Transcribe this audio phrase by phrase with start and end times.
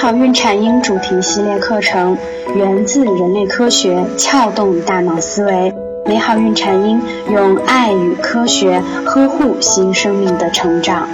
[0.00, 2.16] 好孕产婴主题系列课程
[2.54, 5.74] 源自人类科学，撬动大脑思维。
[6.06, 11.08] 美好孕产婴用爱与科学呵护新生命的成长。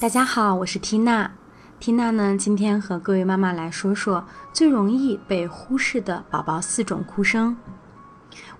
[0.00, 1.30] 大家好，我是缇娜。
[1.78, 4.24] 缇娜呢，今天和各位妈妈来说说
[4.54, 7.54] 最容易被忽视的宝宝四种哭声。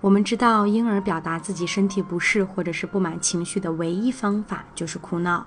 [0.01, 5.45] 我们知道，婴儿表达自己身体不适或者是不满情绪的唯一方法就是哭闹。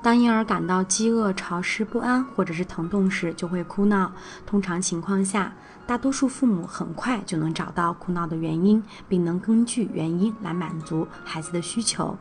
[0.00, 4.12] 当婴儿感到饥饿、潮湿、不安或者是疼痛时，就会哭闹。
[4.46, 5.52] 通常情况下，
[5.86, 12.16] 大多数父母很快就能找到哭闹的原因，并能根据原因来满足孩子的需求。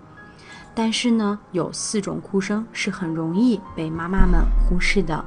[0.74, 5.24] 但是呢，有四种哭声是很容易被妈妈们忽视的。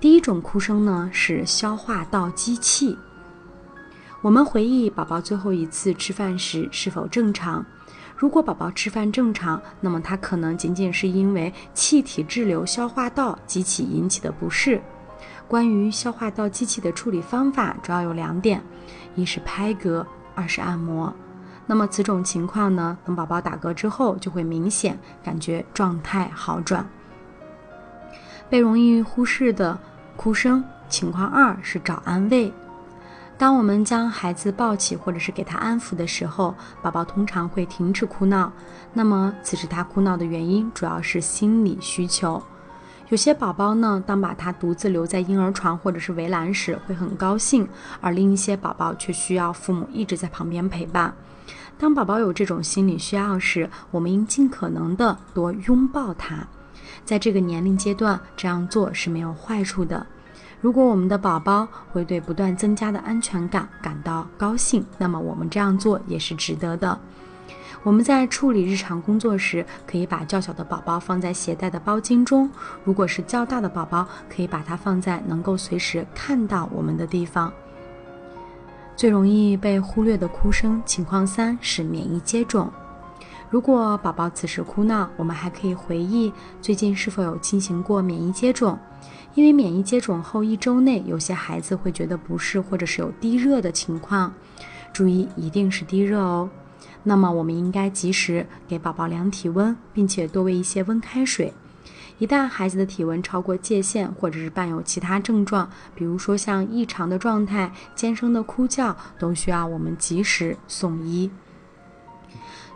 [0.00, 2.98] 第一种哭声呢是消化道积气。
[4.20, 7.64] 我们回忆宝宝最后一次吃饭时是否正常？
[8.16, 14.82] 如果宝宝吃饭正常，那么他可能仅仅是因为气体滞留消化道积气引起的不适。
[15.46, 18.60] 关于消化道机器的处理方法主要有两点：
[19.14, 21.14] 一是拍嗝，二是按摩。
[21.64, 26.84] 那么此种情况呢，等宝宝打嗝之后，就会明显感觉状态好转。
[28.50, 29.78] 被容易忽视的
[30.16, 32.52] 哭声情况二是找安慰。
[33.38, 38.52] 当我们将孩子抱起或者是给他安抚的时候，宝宝通常会停止哭闹。
[38.92, 42.42] 那么此时他哭闹的原因主要是心理需求。
[43.10, 47.64] 有些宝宝呢，当把他独自留在婴儿床或者是围栏时，会很高兴；
[48.00, 51.14] 而另一些宝宝却需要父母一直在旁边陪伴。
[51.78, 56.46] 当宝宝有这种心理需要时，我们应尽可能的多拥抱他。
[57.04, 60.04] 在这个年龄阶段，这样做是没有坏处的。
[60.60, 66.98] 如果我们的宝宝会对不断增加的安全感感到高兴，那么我们这样做也是值得的。
[67.84, 72.48] 我们在处理日常工作时，可以把较小的宝宝放在携带的包巾中；
[72.82, 77.52] 如果是较大的宝宝，可以把它放在能够随时看到我们的地方。
[78.96, 82.68] 最容易被忽略的哭声情况三是免疫接种。
[83.48, 88.76] 如果宝宝此时哭闹，我们还可以回忆最近是否有进行过免疫接种。
[89.34, 94.34] 因为免疫接种后一周内，有些孩子会觉得不适，或者是有低热的情况。
[94.92, 96.50] 注意，一定是低热哦。
[97.04, 101.52] 那么，我们应该及时给宝宝量体温，并且多喂一些温开水。
[102.18, 111.30] 一旦孩子的体温超过界限，或者是伴有其他症状，比如说像异常的状态、尖声的哭叫，都需要我们及时送医。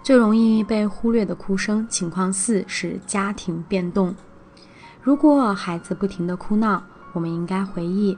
[0.05, 4.15] 最容易被忽略的哭声情况四是家庭变动。
[5.03, 6.81] 如果孩子不停地哭闹，
[7.13, 8.17] 我们应该回忆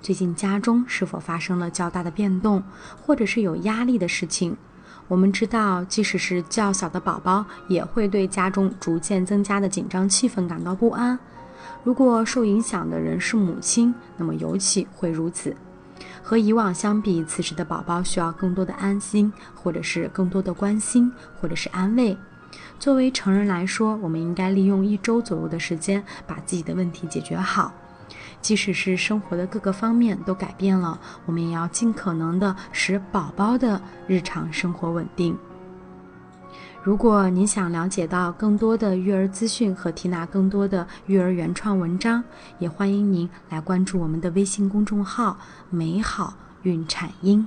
[0.00, 2.62] 最近家中是否发生了较大的变动，
[3.02, 4.56] 或者是有压力的事情。
[5.08, 11.18] 我们知道，即使是较小的宝宝，也会对家中逐渐增加的紧张气氛感到不安。
[11.82, 15.56] 如果受影响的人是母亲，那么尤其会如此。
[16.22, 22.16] 和以往相比，此时的宝宝需要更多的安心，或者是更多的关心，或者是安慰。
[22.78, 27.72] 作为成人来说，我们应该利用一周左右的时间把自己的问题解决好。
[28.40, 35.36] 即使是生活的各个方面都改变了，我们也要尽可能的使宝宝的日常生活稳定。
[36.82, 42.24] 如果您想了解到更多的育儿资讯和提拿更多的育儿原创文章，
[42.58, 45.38] 也欢迎您来关注我们的微信公众号
[45.68, 46.32] “美好
[46.62, 47.46] 孕产婴”。